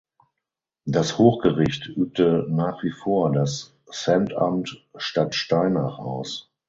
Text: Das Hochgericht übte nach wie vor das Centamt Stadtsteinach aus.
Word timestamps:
Das 0.87 1.19
Hochgericht 1.19 1.85
übte 1.87 2.47
nach 2.49 2.81
wie 2.81 2.89
vor 2.89 3.31
das 3.31 3.77
Centamt 3.91 4.83
Stadtsteinach 4.95 5.99
aus. 5.99 6.51